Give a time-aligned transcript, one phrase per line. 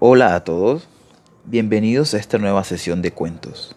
[0.00, 0.86] Hola a todos,
[1.44, 3.74] bienvenidos a esta nueva sesión de cuentos.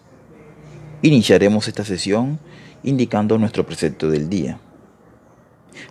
[1.02, 2.38] Iniciaremos esta sesión
[2.84, 4.60] indicando nuestro precepto del día.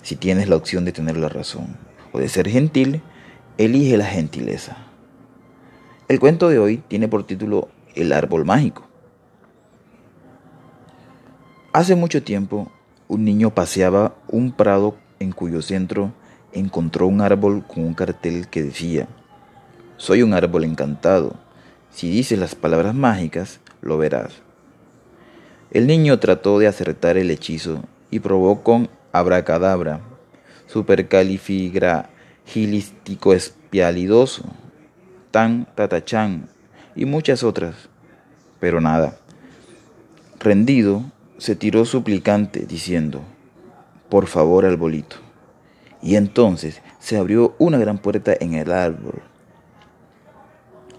[0.03, 1.75] Si tienes la opción de tener la razón
[2.13, 3.01] o de ser gentil,
[3.57, 4.77] elige la gentileza.
[6.07, 8.87] El cuento de hoy tiene por título El árbol mágico.
[11.73, 12.71] Hace mucho tiempo,
[13.09, 16.13] un niño paseaba un prado en cuyo centro
[16.53, 19.09] encontró un árbol con un cartel que decía,
[20.01, 21.35] Soy un árbol encantado,
[21.91, 24.41] si dices las palabras mágicas, lo verás.
[25.69, 30.01] El niño trató de acertar el hechizo y probó con abracadabra,
[30.65, 34.45] supercalifragilístico espialidoso,
[35.29, 36.49] tan tatachán
[36.95, 37.75] y muchas otras,
[38.59, 39.19] pero nada.
[40.39, 41.03] Rendido,
[41.37, 43.21] se tiró suplicante diciendo,
[44.09, 45.17] por favor, arbolito.
[46.01, 49.21] Y entonces se abrió una gran puerta en el árbol.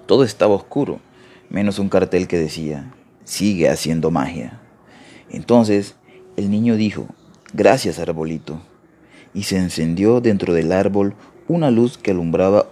[0.07, 1.01] Todo estaba oscuro,
[1.51, 2.93] menos un cartel que decía,
[3.25, 4.61] sigue haciendo magia.
[5.31, 5.97] Entonces
[6.37, 7.07] el niño dijo,
[7.53, 8.61] gracias arbolito,
[9.35, 11.15] y se encendió dentro del árbol
[11.49, 12.67] una luz que alumbraba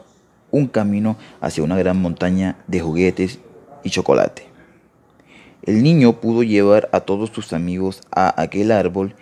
[0.50, 3.38] un camino hacia una gran montaña de juguetes
[3.84, 4.44] y chocolate.
[5.62, 9.14] El niño pudo llevar a todos sus amigos a aquel árbol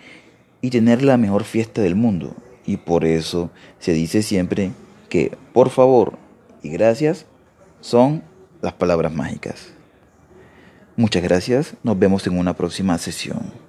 [0.61, 2.33] y tener la mejor fiesta del mundo.
[2.65, 4.71] Y por eso se dice siempre
[5.09, 6.17] que por favor
[6.63, 7.25] y gracias
[7.81, 8.23] son
[8.61, 9.69] las palabras mágicas.
[10.95, 13.68] Muchas gracias, nos vemos en una próxima sesión.